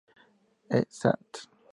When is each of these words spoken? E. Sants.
E. 0.77 0.79
Sants. 0.99 1.37